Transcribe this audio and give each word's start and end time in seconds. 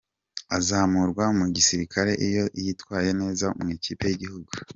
Azamurwa 0.57 1.23
mu 1.37 1.45
gisirikare 1.55 2.11
iyo 2.27 2.43
yitwaye 2.63 3.09
neza 3.21 3.45
mu 3.59 3.65
ikipe 3.75 4.03
y’igihugu. 4.09 4.49